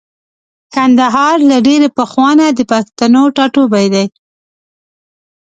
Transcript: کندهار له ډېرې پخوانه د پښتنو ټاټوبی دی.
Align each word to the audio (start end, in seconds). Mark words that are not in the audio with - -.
کندهار 0.73 1.37
له 1.49 1.57
ډېرې 1.67 1.89
پخوانه 1.97 2.45
د 2.57 2.59
پښتنو 2.71 3.21
ټاټوبی 3.35 3.87
دی. 3.93 4.05